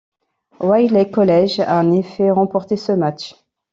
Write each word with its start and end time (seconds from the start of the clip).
Wiley 0.59 1.05
College 1.11 1.59
a 1.61 1.79
en 1.79 1.91
effet 1.91 2.31
remporté 2.31 2.75
ce 2.75 2.91
match. 2.91 3.35